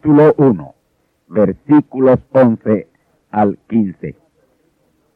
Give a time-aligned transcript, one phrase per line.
[0.00, 0.74] Capítulo 1,
[1.28, 2.88] versículos 11
[3.30, 4.16] al 15.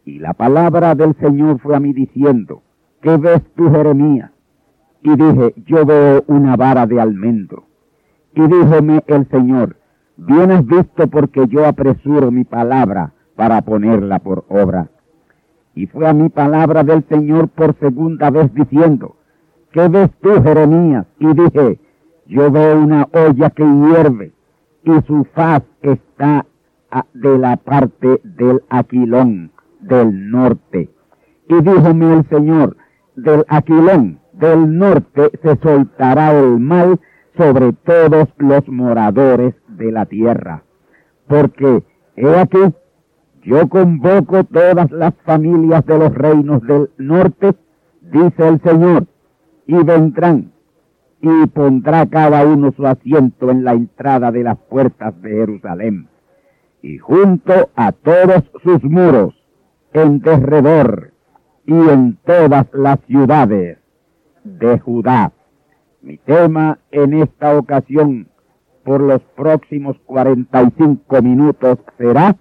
[0.04, 2.62] Y la palabra del Señor fue a mí diciendo,
[3.00, 4.30] ¿qué ves tú, Jeremías?
[5.02, 7.64] Y dije, yo veo una vara de almendro.
[8.34, 9.76] Y díjome el Señor,
[10.18, 14.88] bien has visto porque yo apresuro mi palabra para ponerla por obra.
[15.74, 19.16] Y fue a mi palabra del Señor por segunda vez diciendo,
[19.72, 21.06] ¿qué ves tú, Jeremías?
[21.18, 21.80] Y dije,
[22.26, 24.33] yo veo una olla que hierve
[24.84, 26.46] y su faz está
[27.14, 29.50] de la parte del aquilón
[29.80, 30.90] del norte.
[31.48, 32.76] Y díjome el Señor,
[33.16, 37.00] del aquilón del norte se soltará el mal
[37.36, 40.62] sobre todos los moradores de la tierra.
[41.26, 41.82] Porque,
[42.16, 42.74] he aquí,
[43.42, 47.54] yo convoco todas las familias de los reinos del norte,
[48.00, 49.06] dice el Señor,
[49.66, 50.53] y vendrán
[51.26, 56.06] y pondrá cada uno su asiento en la entrada de las puertas de Jerusalén,
[56.82, 59.34] y junto a todos sus muros,
[59.94, 61.12] en derredor
[61.64, 63.78] y en todas las ciudades
[64.42, 65.32] de Judá.
[66.02, 68.28] Mi tema en esta ocasión
[68.84, 72.36] por los próximos 45 minutos será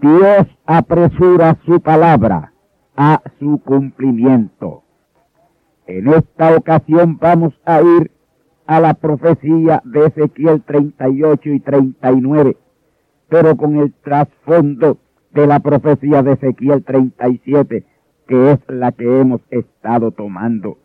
[0.00, 2.54] Dios apresura su palabra
[2.96, 4.84] a su cumplimiento.
[5.88, 8.10] En esta ocasión vamos a ir
[8.66, 12.58] a la profecía de Ezequiel 38 y 39,
[13.30, 14.98] pero con el trasfondo
[15.30, 17.86] de la profecía de Ezequiel 37,
[18.26, 20.76] que es la que hemos estado tomando.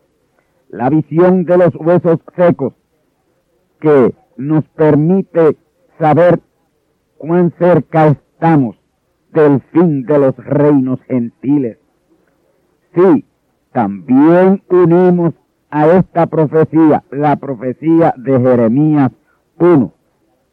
[0.69, 2.73] La visión de los huesos secos,
[3.81, 5.57] que nos permite
[5.99, 6.39] saber
[7.17, 8.77] cuán cerca estamos
[9.33, 11.77] del fin de los reinos gentiles.
[12.95, 13.25] Sí,
[13.73, 15.33] también unimos
[15.69, 19.11] a esta profecía, la profecía de Jeremías
[19.57, 19.91] 1,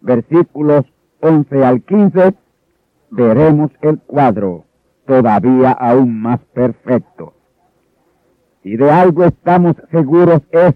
[0.00, 0.86] versículos
[1.20, 2.34] 11 al 15,
[3.10, 4.64] veremos el cuadro
[5.06, 7.34] todavía aún más perfecto.
[8.62, 10.74] Si de algo estamos seguros es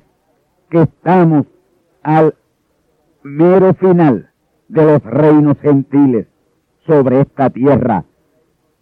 [0.69, 1.47] que estamos
[2.03, 2.35] al
[3.23, 4.31] mero final
[4.69, 6.27] de los reinos gentiles
[6.87, 8.05] sobre esta tierra,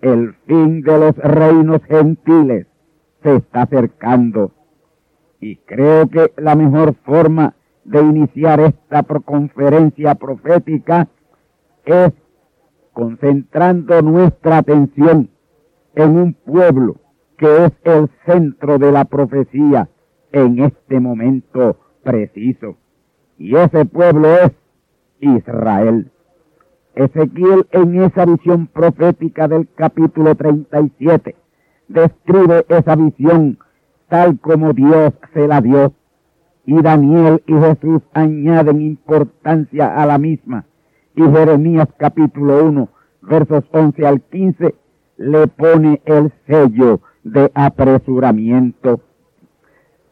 [0.01, 2.67] el fin de los reinos gentiles
[3.23, 4.53] se está acercando.
[5.41, 7.55] Y creo que la mejor forma
[7.85, 11.09] de iniciar esta conferencia profética
[11.85, 12.13] es
[12.93, 15.31] concentrando nuestra atención
[15.95, 16.97] en un pueblo
[17.37, 19.89] que es el centro de la profecía
[20.31, 22.77] en este momento preciso.
[23.37, 24.53] Y ese pueblo es
[25.21, 26.11] Israel.
[26.95, 31.42] Ezequiel en esa visión profética del capítulo 37
[31.93, 33.59] describe esa visión
[34.09, 35.93] tal como Dios se la dio.
[36.65, 40.65] Y Daniel y Jesús añaden importancia a la misma.
[41.17, 42.89] Y Jeremías capítulo 1,
[43.23, 44.75] versos 11 al 15,
[45.17, 49.01] le pone el sello de apresuramiento.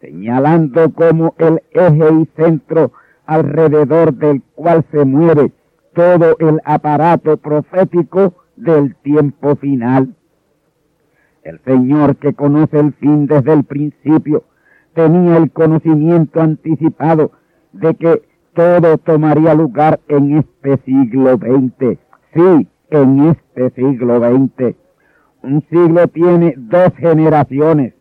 [0.01, 2.93] señalando como el eje y centro
[3.27, 5.53] alrededor del cual se mueve
[5.95, 10.15] todo el aparato profético del tiempo final.
[11.43, 14.45] El Señor que conoce el fin desde el principio
[14.95, 17.33] tenía el conocimiento anticipado
[17.73, 18.23] de que
[18.55, 21.99] todo tomaría lugar en este siglo XX.
[22.35, 24.77] Sí, en este siglo XX.
[25.43, 27.95] Un siglo tiene dos generaciones,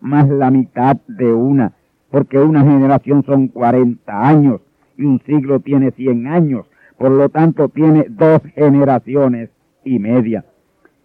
[0.00, 1.72] más la mitad de una,
[2.10, 4.60] porque una generación son 40 años
[4.96, 6.66] y un siglo tiene 100 años,
[6.96, 9.50] por lo tanto tiene dos generaciones
[9.84, 10.44] y media.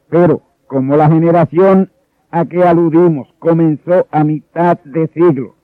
[0.10, 1.92] Pero como la generación
[2.30, 5.56] a que aludimos comenzó a mitad de siglo,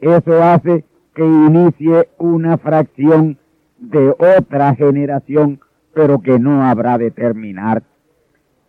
[0.00, 3.36] eso hace que inicie una fracción
[3.76, 5.60] de otra generación,
[5.92, 7.82] pero que no habrá de terminar.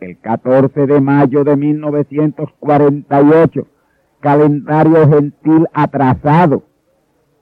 [0.02, 3.66] El 14 de mayo de 1948,
[4.20, 6.64] calendario gentil atrasado,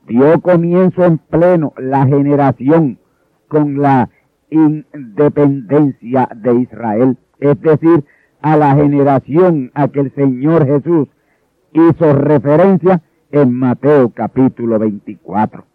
[0.06, 3.00] dio comienzo en pleno la generación
[3.48, 4.12] con la
[4.52, 8.04] independencia de Israel, es decir,
[8.42, 11.10] a la generación a que el Señor Jesús
[11.74, 13.02] hizo referencia
[13.32, 15.66] en Mateo capítulo 24,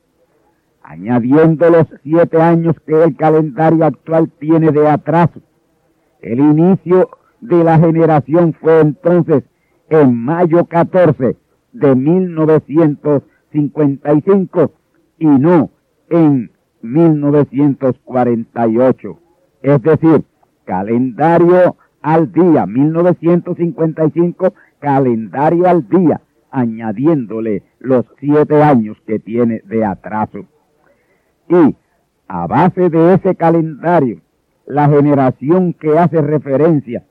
[0.82, 5.43] añadiendo los siete años que el calendario actual tiene de atraso.
[6.20, 7.11] El inicio
[7.41, 9.44] de la generación fue entonces
[9.91, 11.37] en mayo 14
[11.73, 14.73] de 1955
[15.19, 15.69] y no
[16.09, 16.50] en
[16.81, 19.19] 1948.
[19.62, 20.25] Es decir,
[20.69, 26.20] calendario al día, 1955, calendario al día,
[26.50, 30.41] añadiéndole los siete años que tiene de atraso.
[31.49, 31.75] Y
[32.29, 34.20] a base de ese calendario,
[34.67, 37.03] la generación que hace referencia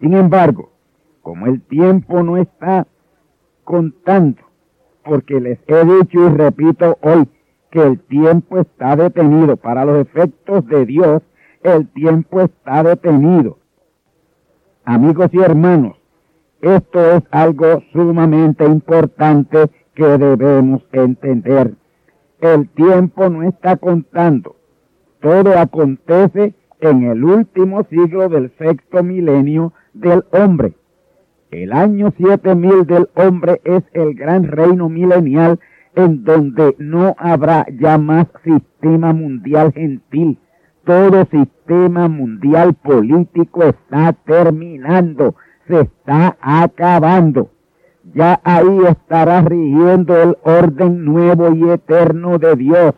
[0.00, 0.70] Sin embargo,
[1.22, 2.86] como el tiempo no está
[3.64, 4.42] contando,
[5.04, 7.28] porque les he dicho y repito hoy
[7.70, 11.22] que el tiempo está detenido para los efectos de Dios,
[11.62, 13.58] el tiempo está detenido.
[14.84, 15.96] Amigos y hermanos,
[16.60, 21.74] esto es algo sumamente importante que debemos entender.
[22.40, 24.56] El tiempo no está contando.
[25.20, 30.74] Todo acontece en el último siglo del sexto milenio del hombre.
[31.50, 35.58] El año 7000 del hombre es el gran reino milenial
[36.04, 40.38] en donde no habrá ya más sistema mundial gentil.
[40.84, 45.34] Todo sistema mundial político está terminando,
[45.68, 47.50] se está acabando.
[48.14, 52.94] Ya ahí estará rigiendo el orden nuevo y eterno de Dios,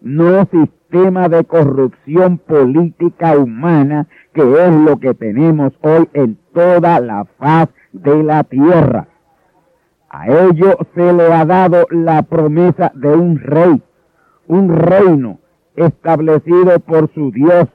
[0.00, 7.24] no sistema de corrupción política humana que es lo que tenemos hoy en toda la
[7.38, 9.08] faz de la tierra.
[10.12, 13.80] A ello se le ha dado la promesa de un rey,
[14.48, 15.38] un reino
[15.76, 17.68] establecido por su Dios,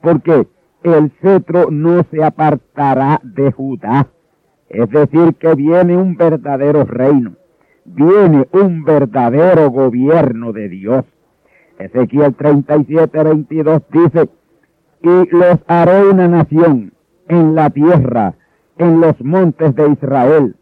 [0.00, 0.46] porque
[0.84, 4.06] el cetro no se apartará de Judá.
[4.70, 7.32] Es decir, que viene un verdadero reino,
[7.84, 11.04] viene un verdadero gobierno de Dios.
[11.78, 14.30] Ezequiel 37, 22 dice,
[15.02, 16.94] y los haré una nación
[17.28, 18.32] en la tierra,
[18.78, 20.56] en los montes de Israel,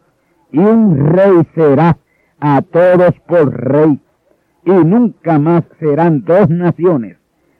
[0.51, 1.97] y un rey será
[2.39, 3.99] a todos por rey,
[4.65, 7.17] y nunca más serán dos naciones,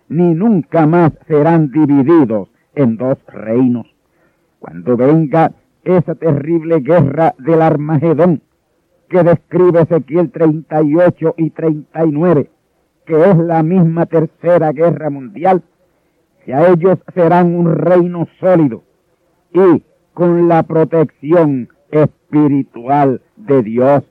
[0.09, 3.87] ni nunca más serán divididos en dos reinos.
[4.59, 5.51] Cuando venga
[5.83, 8.41] esa terrible guerra del Armagedón,
[9.09, 12.49] que describe Ezequiel 38 y 39,
[13.05, 15.63] que es la misma tercera guerra mundial,
[16.45, 18.83] que a ellos serán un reino sólido
[19.53, 19.83] y
[20.13, 24.03] con la protección espiritual de Dios.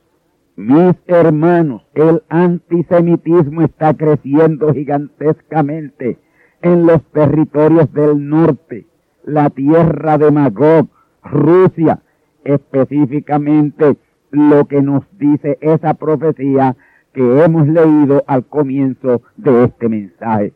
[0.55, 6.19] Mis hermanos, el antisemitismo está creciendo gigantescamente
[6.61, 8.85] en los territorios del norte,
[9.23, 10.87] la tierra de Magog,
[11.23, 11.99] Rusia,
[12.43, 13.97] específicamente
[14.31, 16.75] lo que nos dice esa profecía
[17.13, 20.53] que hemos leído al comienzo de este mensaje.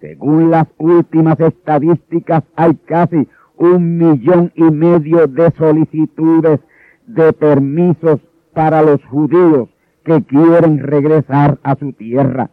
[0.00, 6.60] Según las últimas estadísticas, hay casi un millón y medio de solicitudes
[7.06, 8.20] de permisos
[8.52, 9.68] para los judíos
[10.04, 12.50] que quieren regresar a su tierra.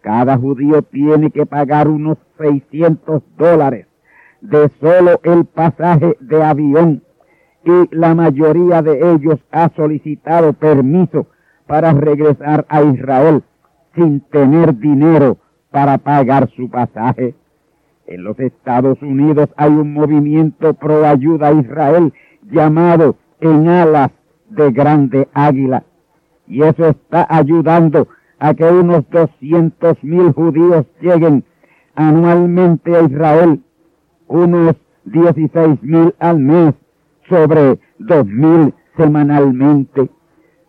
[0.00, 3.86] Cada judío tiene que pagar unos 600 dólares
[4.40, 7.02] de solo el pasaje de avión
[7.64, 11.28] y la mayoría de ellos ha solicitado permiso
[11.66, 13.44] para regresar a Israel
[13.94, 15.38] sin tener dinero
[15.70, 17.34] para pagar su pasaje.
[18.12, 24.10] En los Estados Unidos hay un movimiento pro ayuda a Israel llamado En alas
[24.50, 25.82] de grande águila.
[26.46, 31.42] Y eso está ayudando a que unos 200 mil judíos lleguen
[31.94, 33.62] anualmente a Israel,
[34.26, 34.76] unos
[35.06, 36.74] 16 mil al mes,
[37.30, 40.10] sobre 2 mil semanalmente.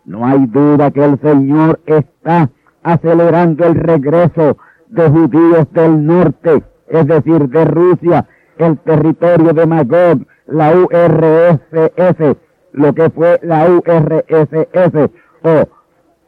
[0.06, 2.48] No hay duda que el Señor está
[2.82, 4.56] acelerando el regreso
[4.88, 8.26] de judíos del norte, es decir, de Rusia,
[8.58, 12.36] el territorio de Magog, la URSS,
[12.72, 15.10] lo que fue la URSS
[15.42, 15.68] o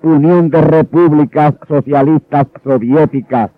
[0.02, 3.50] Unión de Repúblicas Socialistas Soviéticas.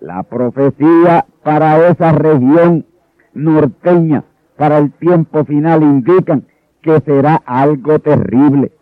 [0.00, 2.86] La profecía para esa región
[3.34, 4.24] norteña
[4.56, 6.46] para el tiempo final indican
[6.82, 8.72] que será algo terrible.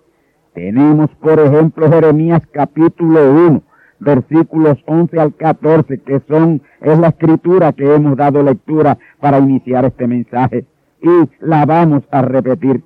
[0.55, 3.63] Tenemos, por ejemplo, Jeremías capítulo 1,
[3.99, 9.85] versículos 11 al 14, que son, es la escritura que hemos dado lectura para iniciar
[9.85, 10.65] este mensaje.
[11.03, 12.83] Y la vamos a repetir.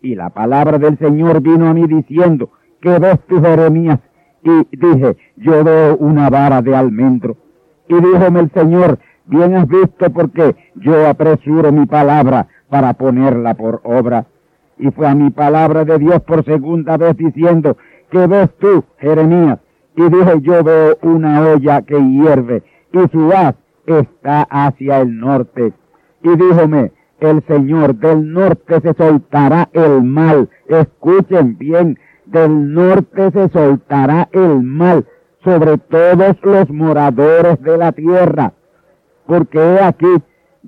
[0.00, 2.50] Y la palabra del Señor vino a mí diciendo,
[2.80, 4.00] ¿qué ves tú, Jeremías?
[4.42, 7.36] Y dije, yo veo una vara de almendro.
[7.88, 13.80] Y díjome el Señor, bien has visto porque yo apresuro mi palabra para ponerla por
[13.84, 14.26] obra.
[14.78, 17.76] Y fue a mi palabra de Dios por segunda vez diciendo,
[18.10, 19.58] ¿qué ves tú, Jeremías?
[19.96, 23.54] Y dije, yo veo una olla que hierve y su haz
[23.86, 25.72] está hacia el norte.
[26.22, 30.48] Y díjome, el Señor, del norte se soltará el mal.
[30.66, 35.06] Escuchen bien, del norte se soltará el mal
[35.44, 38.52] sobre todos los moradores de la tierra.
[39.26, 40.22] Porque he aquí,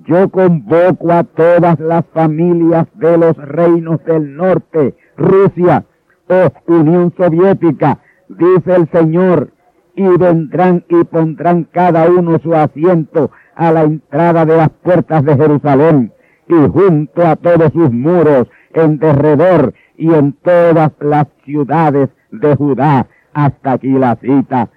[0.07, 5.85] yo convoco a todas las familias de los reinos del norte, Rusia
[6.27, 9.51] o Unión Soviética, dice el Señor,
[9.95, 15.35] y vendrán y pondrán cada uno su asiento a la entrada de las puertas de
[15.35, 16.11] Jerusalén
[16.47, 23.07] y junto a todos sus muros en derredor y en todas las ciudades de Judá.
[23.33, 24.69] Hasta aquí la cita.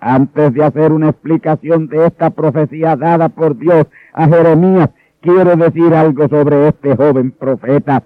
[0.00, 4.90] Antes de hacer una explicación de esta profecía dada por Dios a Jeremías,
[5.20, 8.02] quiero decir algo sobre este joven profeta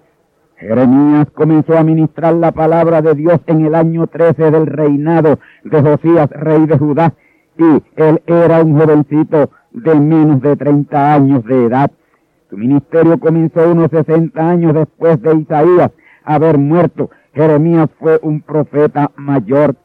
[0.63, 5.81] Jeremías comenzó a ministrar la palabra de Dios en el año 13 del reinado de
[5.81, 7.13] Josías, rey de Judá,
[7.57, 11.91] y él era un jovencito de menos de 30 años de edad.
[12.49, 15.91] Su ministerio comenzó unos 60 años después de Isaías
[16.23, 17.09] haber muerto.
[17.33, 19.75] Jeremías fue un profeta mayor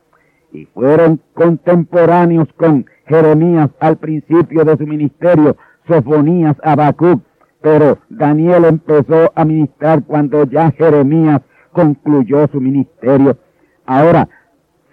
[0.52, 5.56] y fueron contemporáneos con Jeremías al principio de su ministerio,
[5.88, 7.20] Sofonías, Habacuc,
[7.61, 11.41] pero Daniel empezó a ministrar cuando ya Jeremías
[11.73, 13.37] concluyó su ministerio.
[13.87, 14.29] Ahora,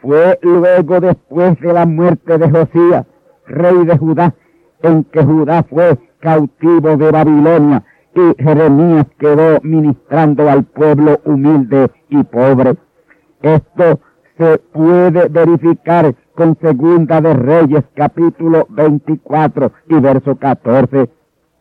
[0.01, 3.05] fue luego después de la muerte de Josías,
[3.47, 4.33] rey de Judá,
[4.81, 7.83] en que Judá fue cautivo de Babilonia
[8.15, 12.75] y Jeremías quedó ministrando al pueblo humilde y pobre.
[13.41, 13.99] Esto
[14.37, 21.09] se puede verificar con Segunda de Reyes capítulo 24 y verso 14.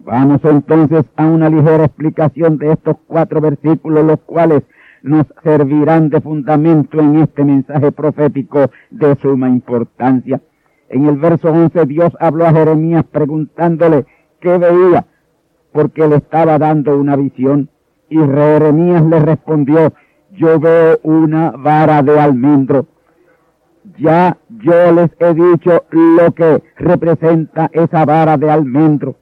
[0.05, 4.63] Vamos entonces a una ligera explicación de estos cuatro versículos, los cuales
[5.03, 10.43] nos servirán de fundamento en este mensaje profético de suma importancia.
[10.91, 14.05] En el verso 11 Dios habló a Jeremías preguntándole
[14.41, 15.07] qué veía,
[15.73, 17.71] porque le estaba dando una visión.
[18.11, 19.95] Y Jeremías le respondió,
[20.33, 22.87] yo veo una vara de almendro.
[23.99, 29.17] Ya yo les he dicho lo que representa esa vara de almendro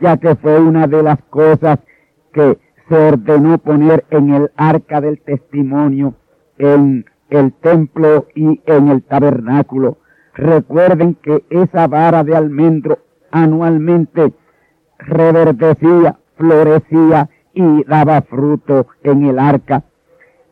[0.00, 1.78] ya que fue una de las cosas
[2.32, 6.14] que se ordenó poner en el arca del testimonio,
[6.58, 9.98] en el templo y en el tabernáculo.
[10.34, 12.98] Recuerden que esa vara de almendro
[13.30, 14.32] anualmente
[14.98, 19.84] reverdecía, florecía y daba fruto en el arca.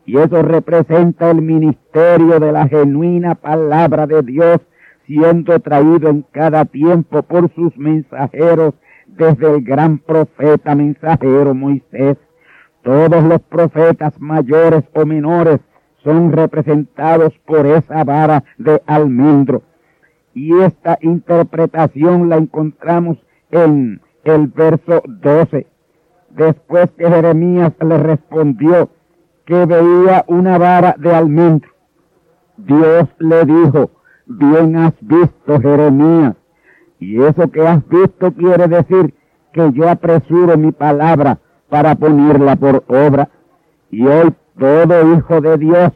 [0.05, 4.59] Y eso representa el ministerio de la genuina palabra de Dios
[5.05, 8.73] siendo traído en cada tiempo por sus mensajeros
[9.07, 12.17] desde el gran profeta mensajero Moisés.
[12.83, 15.59] Todos los profetas mayores o menores
[16.03, 19.63] son representados por esa vara de almendro.
[20.33, 23.17] Y esta interpretación la encontramos
[23.51, 25.67] en el verso 12.
[26.31, 28.89] después que Jeremías le respondió
[29.45, 31.71] que veía una vara de almendro,
[32.57, 33.91] Dios le dijo,
[34.25, 36.35] bien has visto Jeremías,
[36.99, 39.13] y eso que has visto quiere decir
[39.53, 43.29] que yo apresuro mi palabra para ponerla por obra.
[43.91, 45.91] Y hoy todo hijo de Dios,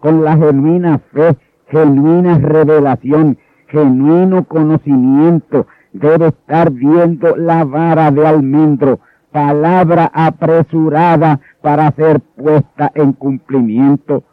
[0.00, 1.36] con la genuina fe,
[1.68, 3.38] genuina revelación,
[3.68, 13.12] genuino conocimiento, debe estar viendo la vara de almendro, palabra apresurada para ser puesta en
[13.12, 14.24] cumplimiento.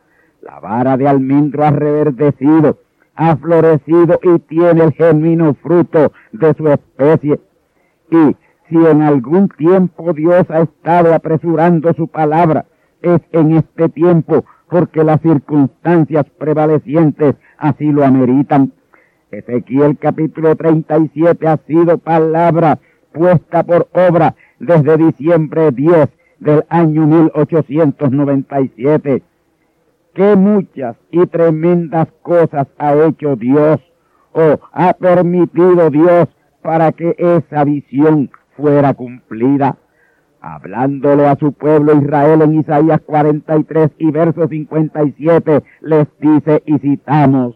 [0.42, 2.78] La vara de almendro ha reverdecido,
[3.18, 7.42] ha florecido y tiene el genuino fruto de su especie.
[8.10, 8.38] Y
[8.70, 12.66] si en algún tiempo Dios ha estado apresurando su palabra,
[13.02, 18.72] es en este tiempo porque las circunstancias prevalecientes así lo ameritan.
[19.32, 22.80] Ezequiel capítulo 37 ha sido palabra
[23.12, 26.08] puesta por obra desde diciembre 10
[26.40, 29.24] del año 1897.
[30.18, 33.80] Qué muchas y tremendas cosas ha hecho Dios
[34.32, 36.28] o ha permitido Dios
[36.64, 39.78] para que esa visión fuera cumplida.
[40.42, 47.56] Hablándolo a su pueblo Israel en Isaías 43 y verso 57, les dice y citamos,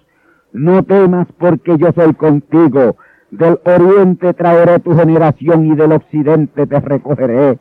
[0.53, 2.95] no temas porque yo soy contigo.
[3.31, 7.57] Del oriente traeré tu generación y del occidente te recogeré.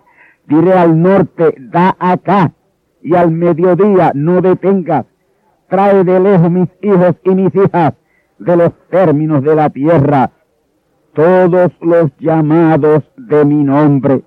[0.47, 2.53] Diré al norte, da acá.
[3.03, 5.07] Y al mediodía, no detengas.
[5.69, 7.95] Trae de lejos mis hijos y mis hijas
[8.39, 10.31] de los términos de la tierra.
[11.13, 14.23] Todos los llamados de mi nombre.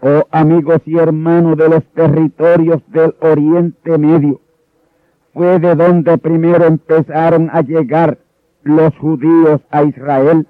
[0.00, 4.40] Oh amigos y hermanos de los territorios del Oriente Medio
[5.38, 8.18] fue de donde primero empezaron a llegar
[8.62, 10.46] los judíos a Israel,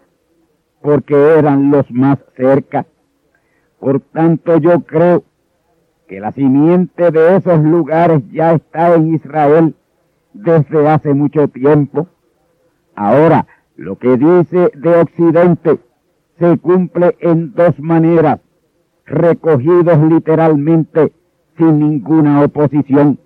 [0.81, 2.87] porque eran los más cerca.
[3.79, 5.25] Por tanto, yo creo
[6.09, 9.75] que la simiente de esos lugares ya está en Israel
[10.33, 12.09] desde hace mucho tiempo.
[12.97, 15.79] Ahora, lo que dice de Occidente
[16.39, 18.41] se cumple en dos maneras,
[19.05, 21.13] recogidos literalmente
[21.57, 23.19] sin ninguna oposición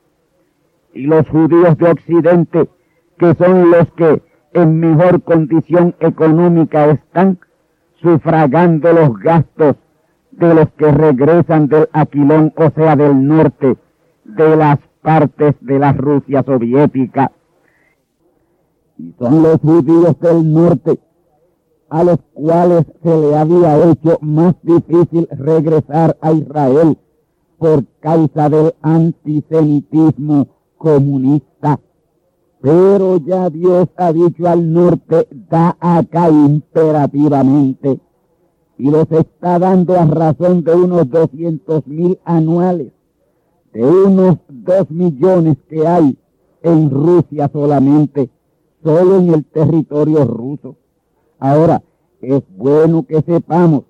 [0.93, 2.69] y los judíos de Occidente,
[3.19, 7.39] que son los que en mejor condición económica están,
[7.95, 9.77] sufragando los gastos
[10.33, 13.77] de los que regresan del Aquilón, o sea, del norte,
[14.25, 17.33] de las partes de la Rusia soviética.
[18.99, 20.99] Y son los judíos del norte
[21.93, 26.97] a los cuales se le había hecho más difícil regresar a Israel
[27.59, 31.79] por causa del antisemitismo comunista.
[32.63, 38.01] Pero ya Dios ha dicho al norte, da acá imperativamente.
[38.83, 42.91] Y los está dando a razón de unos 200 mil anuales,
[43.73, 46.19] de unos 2 millones que hay
[46.63, 48.29] en Rusia solamente,
[48.83, 50.75] solo en el territorio ruso.
[51.39, 51.81] Ahora,
[52.21, 53.85] es bueno que sepamos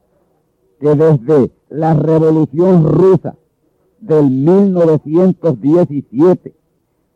[0.78, 3.34] que desde la revolución rusa
[3.98, 6.54] del 1917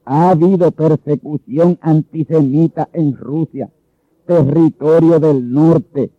[0.07, 3.69] ha habido persecución antisemita en Rusia,
[4.25, 6.16] territorio del norte.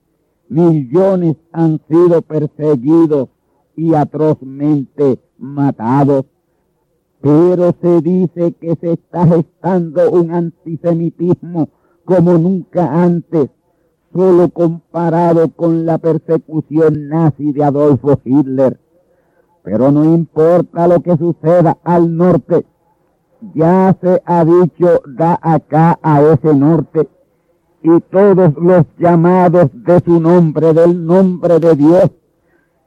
[0.50, 3.30] Millones han sido perseguidos
[3.76, 6.26] y atrozmente matados.
[7.22, 11.70] Pero se dice que se está gestando un antisemitismo
[12.06, 13.50] como nunca antes,
[14.14, 18.80] solo comparado con la persecución nazi de Adolfo Hitler.
[19.64, 22.66] Pero no importa lo que suceda al norte,
[23.54, 27.10] ya se ha dicho, da acá a ese norte,
[27.82, 32.12] y todos los llamados de su nombre, del nombre de Dios,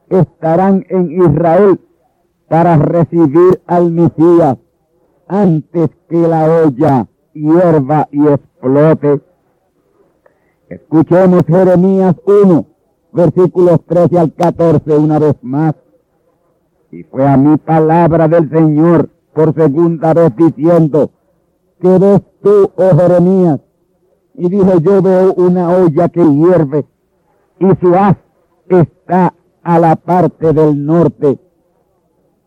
[0.08, 1.80] estarán en Israel
[2.48, 4.58] para recibir al Mesías
[5.28, 9.20] antes que la olla hierva y explote.
[10.68, 12.66] Escuchemos Jeremías 1,
[13.12, 15.74] versículos 13 al 14 una vez más.
[16.90, 21.10] Y fue a mi palabra del Señor por segunda vez diciendo,
[21.80, 23.60] ¿qué ves tú, oh Jeremías?
[24.40, 26.86] Y dijo, yo veo una olla que hierve
[27.58, 28.16] y su haz
[28.68, 31.38] está a la parte del norte.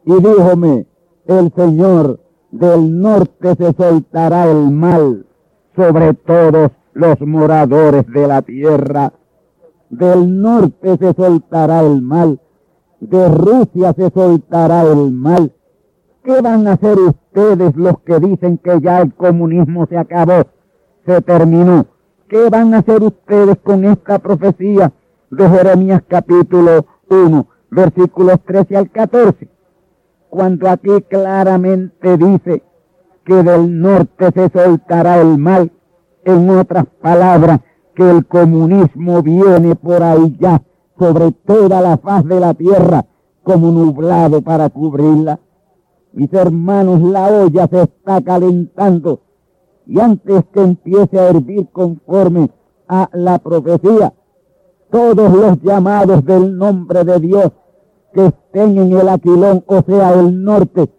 [0.03, 0.87] Y díjome,
[1.27, 2.19] el Señor,
[2.51, 5.27] del norte se soltará el mal
[5.75, 9.13] sobre todos los moradores de la tierra.
[9.89, 12.41] Del norte se soltará el mal,
[12.99, 15.53] de Rusia se soltará el mal
[16.23, 20.45] ¿Qué van a hacer ustedes los que dicen que ya el comunismo se acabó,
[21.05, 21.85] se terminó?
[22.27, 24.91] ¿Qué van a hacer ustedes con esta profecía
[25.29, 29.47] de Jeremías capítulo 1, versículos 13 al 14,
[30.29, 32.63] cuando aquí claramente dice
[33.25, 35.71] que del norte se soltará el mal,
[36.25, 37.59] en otras palabras,
[37.95, 40.61] que el comunismo viene por ahí ya
[40.97, 43.05] sobre toda la faz de la tierra
[43.43, 45.39] como nublado para cubrirla.
[46.13, 49.19] Mis hermanos, la olla se está calentando
[49.85, 52.49] y antes que empiece a hervir conforme
[52.87, 54.13] a la profecía,
[54.89, 57.51] todos los llamados del nombre de Dios
[58.13, 60.89] que estén en el aquilón, o sea, el norte,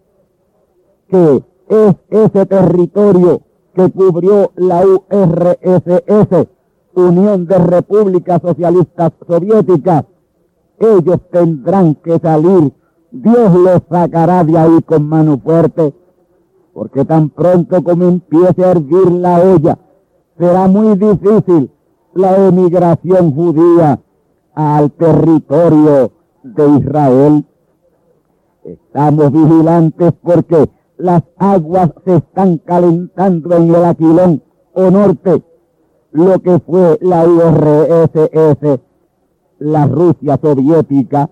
[1.09, 3.43] que es ese territorio
[3.75, 6.49] que cubrió la URSS,
[6.95, 10.05] Unión de Repúblicas Socialistas Soviéticas,
[10.79, 12.73] ellos tendrán que salir.
[13.11, 15.95] Dios los sacará de ahí con mano fuerte,
[16.75, 19.79] porque tan pronto como empiece a hervir la olla,
[20.37, 21.71] será muy difícil
[22.15, 24.01] la emigración judía
[24.55, 26.11] al territorio
[26.43, 27.45] de Israel.
[28.65, 35.43] Estamos vigilantes porque las aguas se están calentando en el Aquilón o norte,
[36.11, 38.81] lo que fue la URSS,
[39.59, 41.31] la Rusia soviética.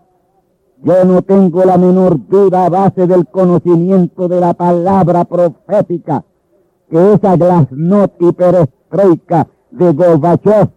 [0.84, 6.24] Yo no tengo la menor duda a base del conocimiento de la palabra profética
[6.90, 10.70] que esa glasnost y perestroika de Gorbachev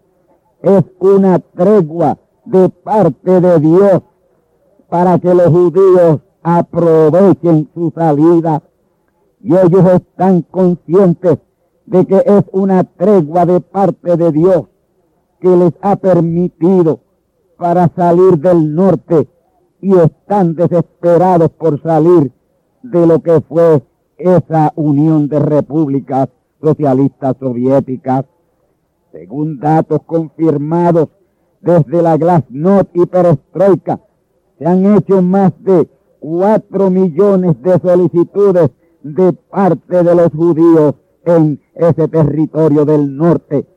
[0.61, 4.03] es una tregua de parte de Dios
[4.89, 8.61] para que los judíos aprovechen su salida.
[9.41, 11.39] Y ellos están conscientes
[11.87, 14.65] de que es una tregua de parte de Dios
[15.39, 16.99] que les ha permitido
[17.57, 19.34] para salir del norte
[19.85, 22.31] y están desesperados por salir
[22.81, 23.83] de lo que fue
[24.17, 26.27] esa unión de repúblicas
[26.59, 28.25] socialistas soviéticas.
[29.11, 31.09] Según datos confirmados
[31.61, 33.99] desde la Glasnost y Perestroika,
[34.57, 35.87] se han hecho más de
[36.19, 38.71] cuatro millones de solicitudes
[39.03, 40.95] de parte de los judíos
[41.25, 43.67] en ese territorio del norte.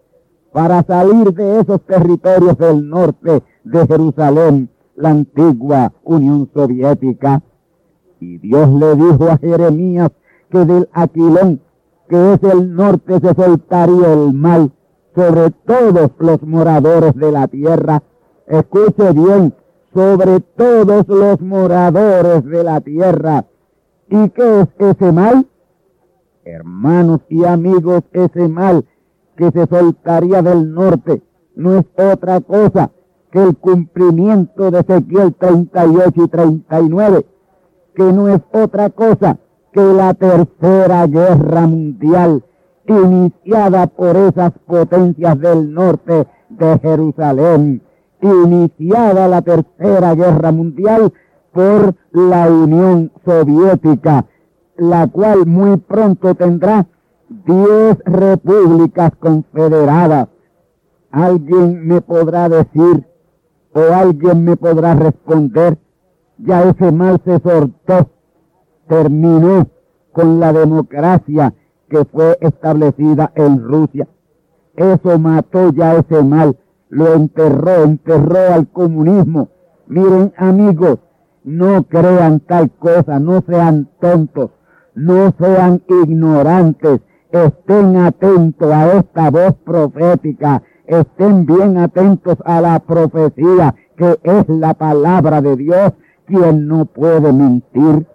[0.55, 7.43] Para salir de esos territorios del norte de Jerusalén, la antigua Unión Soviética.
[8.21, 10.11] Y Dios le dijo a Jeremías
[10.51, 11.61] que del Aquilón,
[12.09, 14.73] que es el norte, se soltaría el mal
[15.15, 18.03] sobre todos los moradores de la tierra.
[18.47, 19.55] Escuche bien,
[19.95, 23.45] sobre todos los moradores de la tierra.
[24.09, 25.47] ¿Y qué es ese mal?
[26.45, 28.85] Hermanos y amigos, ese mal
[29.37, 31.23] que se soltaría del norte
[31.55, 32.91] no es otra cosa
[33.31, 37.27] que el cumplimiento de Ezequiel 38 y 39,
[37.95, 39.39] que no es otra cosa
[39.73, 42.43] que la tercera guerra mundial
[42.87, 47.83] iniciada por esas potencias del norte de Jerusalén,
[48.23, 51.13] iniciada la tercera guerra mundial
[51.53, 54.25] por la Unión Soviética,
[54.77, 56.87] la cual muy pronto tendrá
[57.29, 60.29] diez repúblicas confederadas.
[61.11, 63.07] Alguien me podrá decir
[63.79, 65.79] o alguien me podrá responder,
[66.39, 68.11] ya ese mal se sortó,
[68.89, 69.69] terminó
[70.13, 71.55] con la democracia
[71.89, 74.09] que fue establecida en Rusia.
[74.75, 76.57] Eso mató ya ese mal,
[76.89, 79.49] lo enterró, enterró al comunismo.
[79.87, 80.99] Miren amigos,
[81.45, 84.51] no crean tal cosa, no sean tontos,
[84.95, 93.75] no sean ignorantes, estén atentos a esta voz profética, estén bien atentos a la profecía
[93.97, 95.93] que es la palabra de Dios,
[96.27, 98.07] quien no puede mentir.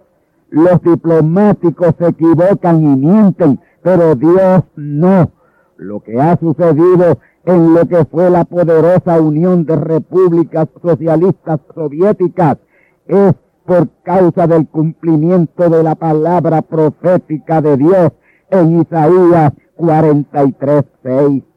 [0.50, 5.30] Los diplomáticos se equivocan y mienten, pero Dios no.
[5.76, 12.58] Lo que ha sucedido en lo que fue la poderosa Unión de Repúblicas Socialistas Soviéticas
[13.06, 13.34] es
[13.66, 18.12] por causa del cumplimiento de la palabra profética de Dios
[18.50, 21.53] en Isaías 43.6.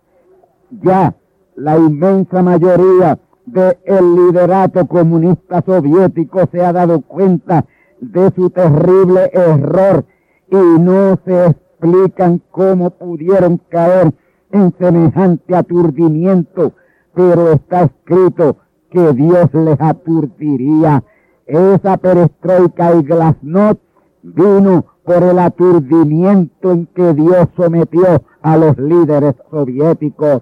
[0.69, 1.15] Ya
[1.55, 7.65] la inmensa mayoría del liderato comunista soviético se ha dado cuenta
[8.01, 10.03] de su terrible error
[10.49, 14.13] y no se explican cómo pudieron caer
[14.51, 16.73] en semejante aturdimiento,
[17.13, 18.57] pero está escrito
[18.89, 21.03] que Dios les aturdiría.
[21.45, 23.79] Esa perestroika y glasnost
[24.21, 30.41] vino por el aturdimiento en que Dios sometió a los líderes soviéticos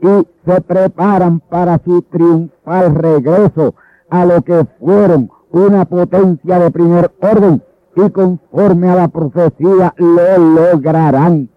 [0.00, 3.74] y se preparan para su triunfal regreso
[4.10, 7.62] a lo que fueron una potencia de primer orden
[7.96, 11.48] y conforme a la profecía lo lograrán.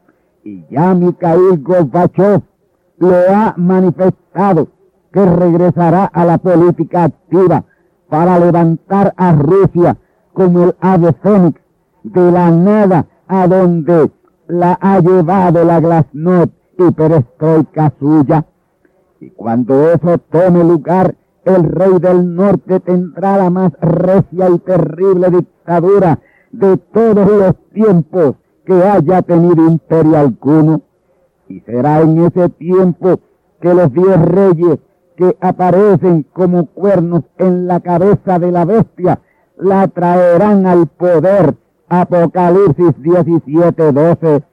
[0.43, 2.41] Y ya Mikhail Gorbachev
[2.97, 4.67] lo ha manifestado
[5.11, 7.63] que regresará a la política activa
[8.09, 9.97] para levantar a Rusia
[10.33, 11.61] como el ave fénix
[12.03, 14.11] de la nada a donde
[14.47, 16.51] la ha llevado la glasnost
[16.89, 18.45] perestroika suya.
[19.19, 21.15] Y cuando eso tome lugar,
[21.45, 26.19] el rey del norte tendrá la más recia y terrible dictadura
[26.51, 30.81] de todos los tiempos que haya tenido imperio alguno.
[31.47, 33.19] Y será en ese tiempo
[33.59, 34.79] que los diez reyes
[35.15, 39.19] que aparecen como cuernos en la cabeza de la bestia
[39.61, 41.55] la traerán al poder.
[41.87, 44.43] Apocalipsis 17, 12.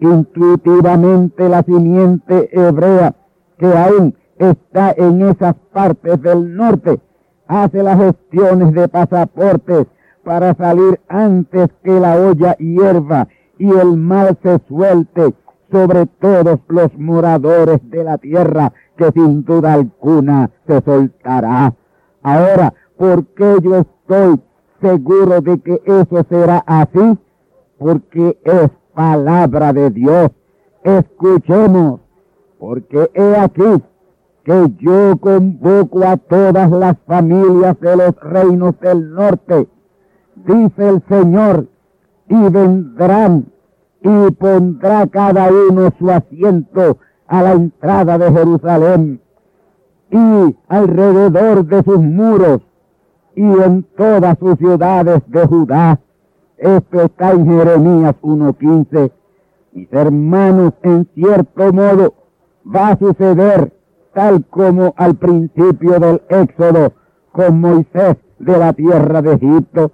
[0.00, 3.14] Intuitivamente la simiente hebrea
[3.58, 7.00] que aún está en esas partes del norte
[7.48, 9.86] hace las gestiones de pasaportes
[10.22, 13.26] para salir antes que la olla hierva
[13.58, 15.34] y el mal se suelte
[15.70, 21.74] sobre todos los moradores de la tierra, que sin duda alguna se soltará.
[22.22, 24.40] Ahora, ¿por qué yo estoy
[24.80, 27.18] seguro de que eso será así?
[27.78, 30.32] Porque es palabra de Dios.
[30.82, 32.00] Escuchemos,
[32.58, 33.80] porque he aquí
[34.42, 39.68] que yo convoco a todas las familias de los reinos del norte,
[40.34, 41.68] dice el Señor,
[42.28, 43.46] y vendrán
[44.00, 49.20] y pondrá cada uno su asiento a la entrada de Jerusalén
[50.10, 52.62] y alrededor de sus muros
[53.36, 56.00] y en todas sus ciudades de Judá.
[56.58, 59.12] Esto está en Jeremías 1.15.
[59.72, 62.14] Mis hermanos, en cierto modo
[62.66, 63.72] va a suceder
[64.12, 66.92] tal como al principio del Éxodo
[67.30, 69.92] con Moisés de la tierra de Egipto.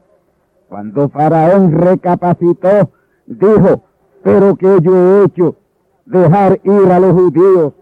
[0.71, 2.91] Cuando Faraón recapacitó,
[3.27, 3.83] dijo,
[4.23, 5.57] pero que yo he hecho
[6.07, 7.75] dejar ir a los judíos,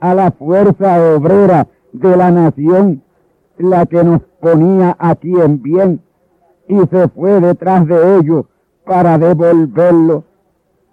[0.00, 3.02] a la fuerza obrera de la nación,
[3.56, 6.02] la que nos ponía aquí en bien,
[6.68, 8.44] y se fue detrás de ellos
[8.84, 10.24] para devolverlo,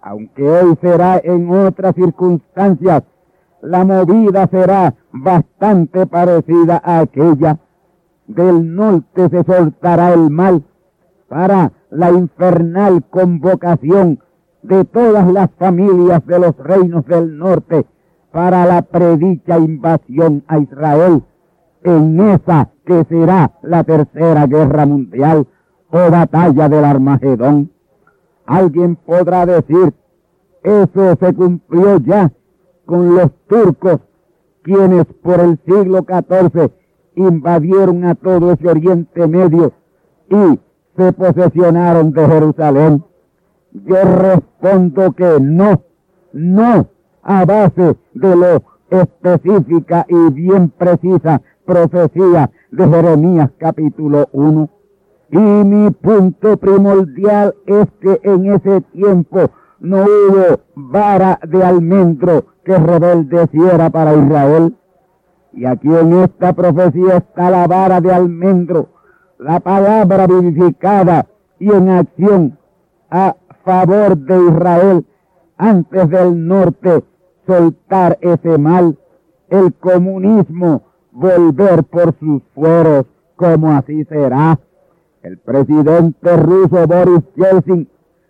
[0.00, 3.02] aunque hoy será en otras circunstancias,
[3.62, 7.58] la movida será bastante parecida a aquella.
[8.26, 10.62] Del norte se soltará el mal
[11.28, 14.20] para la infernal convocación
[14.62, 17.86] de todas las familias de los reinos del norte
[18.32, 21.22] para la predicha invasión a Israel.
[21.82, 25.46] En esa que será la tercera guerra mundial
[25.90, 27.70] o batalla del Armagedón.
[28.44, 29.92] Alguien podrá decir,
[30.62, 32.32] eso se cumplió ya
[32.84, 34.00] con los turcos,
[34.62, 36.70] quienes por el siglo XIV
[37.16, 39.72] invadieron a todo ese Oriente Medio
[40.28, 40.60] y
[40.96, 43.04] se posesionaron de Jerusalén.
[43.72, 45.82] Yo respondo que no,
[46.32, 46.88] no,
[47.22, 54.68] a base de lo específica y bien precisa profecía de Jeremías capítulo 1.
[55.30, 62.76] Y mi punto primordial es que en ese tiempo no hubo vara de almendro que
[62.76, 64.76] rebeldeciera para Israel.
[65.52, 68.88] Y aquí en esta profecía está la vara de almendro,
[69.38, 71.26] la palabra vivificada
[71.58, 72.58] y en acción
[73.10, 73.34] a
[73.64, 75.04] favor de Israel
[75.56, 77.02] antes del norte
[77.46, 78.98] soltar ese mal,
[79.48, 84.58] el comunismo volver por sus fueros, como así será.
[85.26, 87.88] El presidente ruso Boris Yeltsin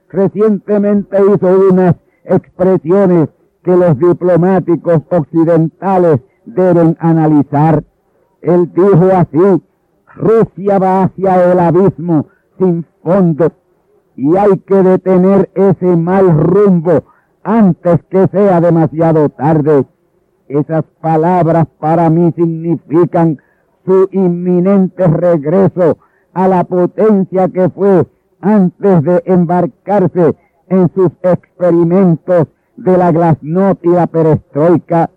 [0.09, 3.29] recientemente hizo unas expresiones
[3.63, 7.85] que los diplomáticos occidentales deben analizar.
[8.41, 9.63] Él dijo así,
[10.15, 12.29] Rusia va hacia el abismo
[12.59, 13.53] sin fondo
[14.17, 17.05] y hay que detener ese mal rumbo
[17.43, 19.85] antes que sea demasiado tarde.
[20.49, 23.37] Esas palabras para mí significan
[23.85, 25.99] su inminente regreso
[26.37, 28.05] a la potencia que fue
[28.43, 30.37] antes de embarcarse
[30.69, 35.09] en sus experimentos de la glasnost y la perestroika.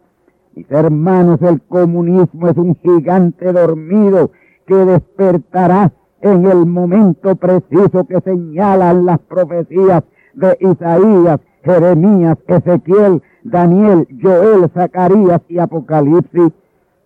[0.56, 4.32] Mis hermanos, el comunismo es un gigante dormido
[4.66, 10.06] que despertará en el momento preciso que señalan las profecías
[10.36, 16.54] de Isaías, Jeremías, Ezequiel, Daniel, Joel, Zacarías y Apocalipsis.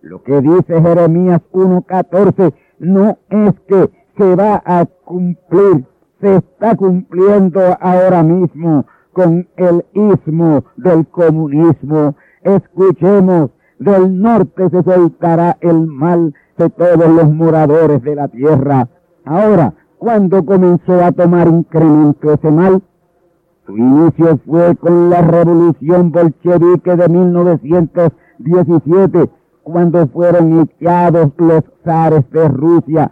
[0.02, 5.84] Lo que dice Jeremías 1.14 no es que se va a cumplir,
[6.20, 12.14] se está cumpliendo ahora mismo con el ismo del comunismo.
[12.42, 18.88] Escuchemos, del norte se soltará el mal de todos los moradores de la tierra.
[19.24, 22.82] Ahora, ¿cuándo comenzó a tomar incremento ese mal?
[23.66, 29.30] Su inicio fue con la revolución bolchevique de 1917,
[29.62, 33.10] cuando fueron echados los zares de Rusia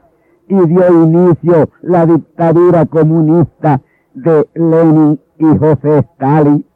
[0.53, 3.81] y dio inicio la dictadura comunista
[4.13, 6.67] de Lenin y José Stalin.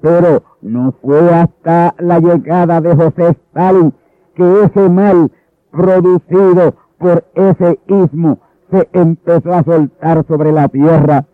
[0.00, 3.92] Pero no fue hasta la llegada de José Stalin
[4.36, 5.28] que ese mal
[5.72, 8.38] producido por ese ismo
[8.70, 11.26] se empezó a soltar sobre la tierra.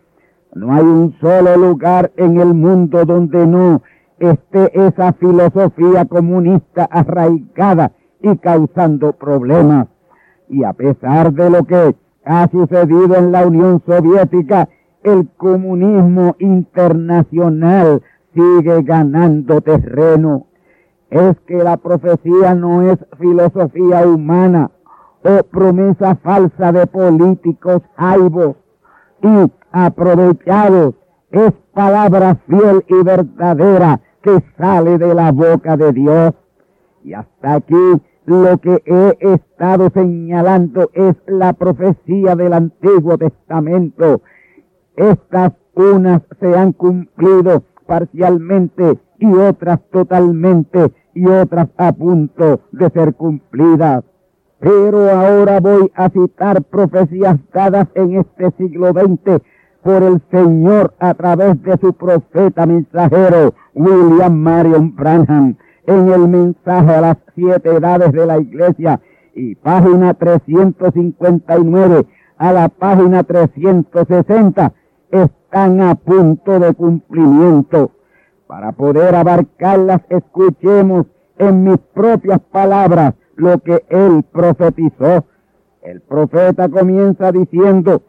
[0.55, 3.83] No hay un solo lugar en el mundo donde no
[4.17, 9.87] esté esa filosofía comunista arraigada y causando problemas.
[10.49, 14.69] Y a pesar de lo que ha sucedido en la Unión Soviética,
[15.03, 18.01] el comunismo internacional
[18.33, 20.47] sigue ganando terreno.
[21.09, 24.71] Es que la profecía no es filosofía humana
[25.23, 28.57] o promesa falsa de políticos aibos
[29.21, 30.95] y aprovechados.
[31.31, 36.33] Es palabra fiel y verdadera que sale de la boca de Dios.
[37.03, 44.21] Y hasta aquí lo que he estado señalando es la profecía del Antiguo Testamento.
[44.97, 53.15] Estas unas se han cumplido parcialmente y otras totalmente y otras a punto de ser
[53.15, 54.03] cumplidas.
[54.59, 59.41] Pero ahora voy a citar profecías dadas en este siglo XX
[59.81, 65.55] por el Señor a través de su profeta mensajero William Marion Branham
[65.87, 68.99] en el mensaje a las siete edades de la iglesia
[69.33, 72.05] y página 359
[72.37, 74.73] a la página 360
[75.09, 77.91] están a punto de cumplimiento.
[78.47, 85.25] Para poder abarcarlas, escuchemos en mis propias palabras lo que él profetizó.
[85.81, 88.01] El profeta comienza diciendo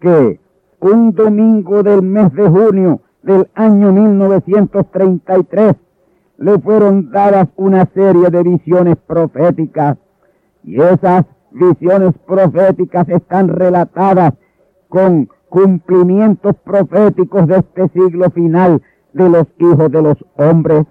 [0.00, 0.40] que
[0.80, 5.76] un domingo del mes de junio del año 1933
[6.42, 9.96] le fueron dadas una serie de visiones proféticas
[10.64, 14.34] y esas visiones proféticas están relatadas
[14.88, 20.84] con cumplimientos proféticos de este siglo final de los hijos de los hombres.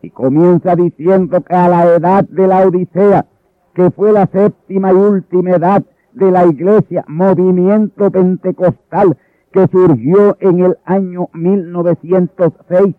[0.00, 3.26] Y comienza diciendo que a la edad de la Odisea,
[3.74, 5.82] que fue la séptima y última edad
[6.14, 9.18] de la iglesia, movimiento pentecostal
[9.52, 12.94] que surgió en el año 1906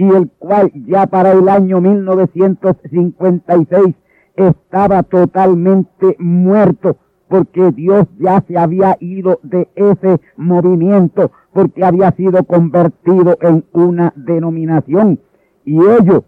[0.00, 3.94] y el cual ya para el año 1956
[4.34, 6.96] estaba totalmente muerto
[7.28, 14.14] porque Dios ya se había ido de ese movimiento, porque había sido convertido en una
[14.16, 15.20] denominación.
[15.66, 16.22] Y ellos,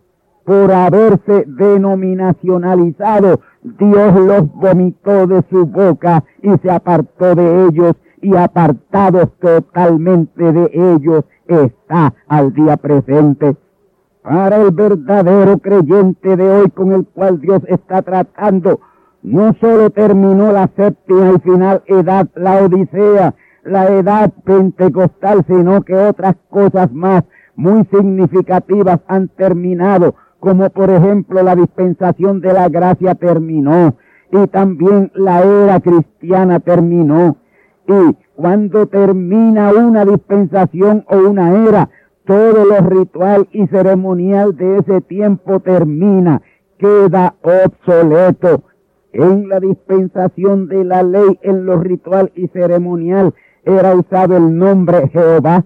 [0.44, 8.37] por haberse denominacionalizado, Dios los vomitó de su boca y se apartó de ellos y
[8.37, 13.56] apartados totalmente de ellos está al día presente.
[14.22, 18.80] Para el verdadero creyente de hoy con el cual Dios está tratando,
[19.22, 25.94] no solo terminó la séptima y final edad, la Odisea, la edad pentecostal, sino que
[25.94, 27.24] otras cosas más
[27.56, 33.94] muy significativas han terminado, como por ejemplo la dispensación de la gracia terminó
[34.32, 37.37] y también la era cristiana terminó.
[37.86, 41.88] Y cuando termina una dispensación o una era,
[42.24, 46.40] todo lo ritual y ceremonial de ese tiempo termina,
[46.78, 48.62] queda obsoleto
[49.12, 55.08] en la dispensación de la ley, en lo ritual y ceremonial, era usado el nombre
[55.08, 55.64] Jehová.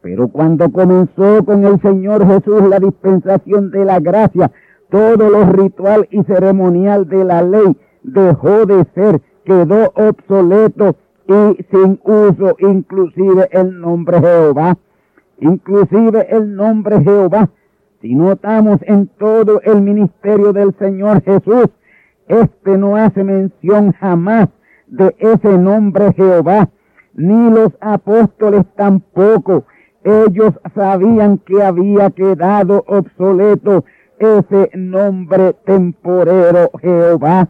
[0.00, 4.52] Pero cuando comenzó con el Señor Jesús la dispensación de la gracia,
[4.90, 10.96] todo lo ritual y ceremonial de la ley dejó de ser, quedó obsoleto
[11.26, 14.76] y sin uso inclusive el nombre Jehová.
[15.38, 17.48] Inclusive el nombre Jehová.
[18.00, 21.70] Si notamos en todo el ministerio del Señor Jesús,
[22.28, 24.48] este no hace mención jamás
[24.86, 26.68] de ese nombre Jehová,
[27.14, 29.64] ni los apóstoles tampoco.
[30.04, 33.84] Ellos sabían que había quedado obsoleto
[34.18, 37.48] ese nombre temporero Jehová.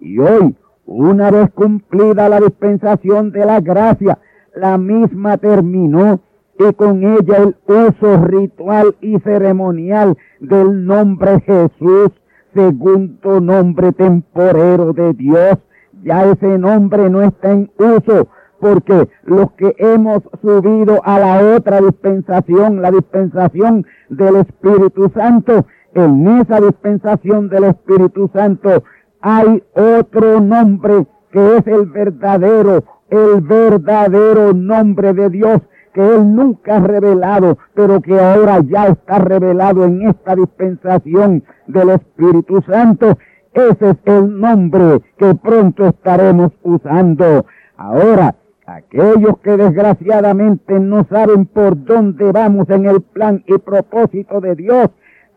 [0.00, 0.54] Y hoy,
[0.86, 4.18] una vez cumplida la dispensación de la gracia,
[4.54, 6.20] la misma terminó
[6.58, 12.12] y con ella el uso ritual y ceremonial del nombre Jesús
[12.56, 15.58] segundo nombre temporero de Dios.
[16.02, 18.28] Ya ese nombre no está en uso
[18.58, 26.26] porque los que hemos subido a la otra dispensación, la dispensación del Espíritu Santo, en
[26.40, 28.82] esa dispensación del Espíritu Santo
[29.28, 35.62] hay otro nombre que es el verdadero, el verdadero nombre de Dios
[35.92, 41.90] que Él nunca ha revelado, pero que ahora ya está revelado en esta dispensación del
[41.90, 43.18] Espíritu Santo.
[43.52, 47.46] Ese es el nombre que pronto estaremos usando.
[47.76, 54.54] Ahora, aquellos que desgraciadamente no saben por dónde vamos en el plan y propósito de
[54.54, 54.90] Dios,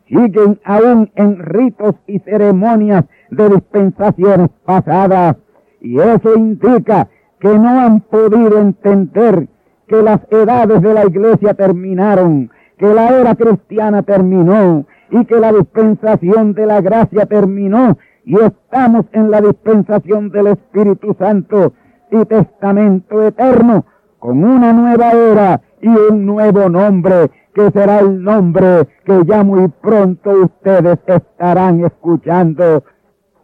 [0.08, 5.38] siguen aún en ritos y ceremonias de dispensaciones pasadas.
[5.82, 7.08] Y eso indica
[7.40, 9.48] que no han podido entender
[9.88, 15.52] que las edades de la iglesia terminaron, que la era cristiana terminó y que la
[15.52, 21.74] dispensación de la gracia terminó y estamos en la dispensación del Espíritu Santo
[22.12, 23.86] y Testamento eterno
[24.20, 29.68] con una nueva era y un nuevo nombre que será el nombre que ya muy
[29.82, 32.84] pronto ustedes estarán escuchando.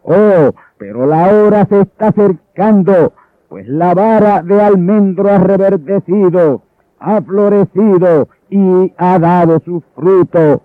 [0.08, 3.12] Oh, pero la hora se está acercando
[3.48, 6.62] pues la vara de almendro ha reverdecido,
[6.98, 10.62] ha florecido y ha dado su fruto.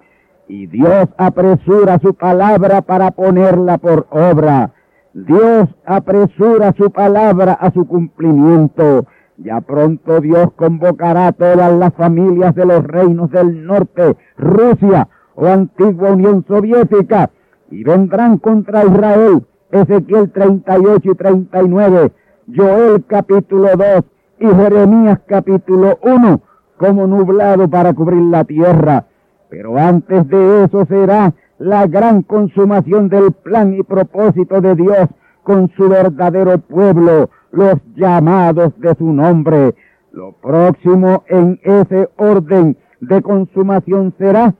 [0.47, 4.71] Y Dios apresura su palabra para ponerla por obra.
[5.13, 9.05] Dios apresura su palabra a su cumplimiento.
[9.37, 15.47] Ya pronto Dios convocará a todas las familias de los reinos del norte, Rusia o
[15.47, 17.29] antigua Unión Soviética,
[17.71, 22.11] y vendrán contra Israel, Ezequiel 38 y 39,
[22.53, 24.03] Joel capítulo 2
[24.39, 26.41] y Jeremías capítulo 1
[26.77, 29.05] como nublado para cubrir la tierra.
[29.49, 35.07] Pero antes de eso será la gran consumación del plan y propósito de Dios
[35.43, 39.75] con su verdadero pueblo, los llamados de su nombre.
[40.11, 44.55] Lo próximo en ese orden de consumación será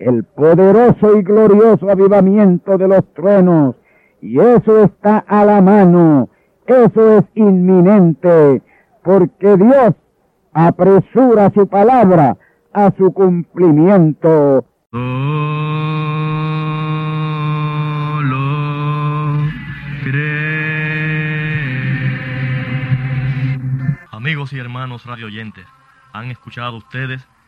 [0.00, 3.76] el poderoso y glorioso avivamiento de los truenos.
[4.20, 6.28] Y eso está a la mano
[6.70, 8.62] eso es inminente,
[9.02, 9.94] porque Dios
[10.52, 12.36] apresura su palabra
[12.72, 14.64] a su cumplimiento.
[24.12, 25.66] Amigos y hermanos radioyentes,
[26.12, 27.26] han escuchado ustedes